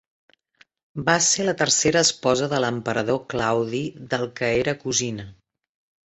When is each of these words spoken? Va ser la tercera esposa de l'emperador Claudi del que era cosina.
Va 1.09 1.13
ser 1.25 1.43
la 1.49 1.53
tercera 1.59 2.01
esposa 2.07 2.47
de 2.53 2.61
l'emperador 2.65 3.19
Claudi 3.33 3.81
del 4.15 4.25
que 4.41 4.49
era 4.63 4.75
cosina. 4.85 5.27